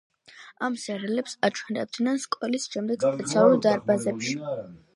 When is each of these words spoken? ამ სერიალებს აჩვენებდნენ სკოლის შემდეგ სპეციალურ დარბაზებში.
ამ 0.67 0.77
სერიალებს 0.83 1.35
აჩვენებდნენ 1.49 2.19
სკოლის 2.25 2.67
შემდეგ 2.77 3.05
სპეციალურ 3.11 3.63
დარბაზებში. 3.67 4.39